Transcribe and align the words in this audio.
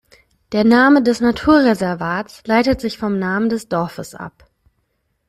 Der 0.51 0.63
Name 0.63 1.03
des 1.03 1.21
Naturreservats 1.21 2.41
leitet 2.47 2.81
sich 2.81 2.97
vom 2.97 3.19
Namen 3.19 3.49
des 3.49 3.69
Dorfes 3.69 4.15
ab. 4.15 4.49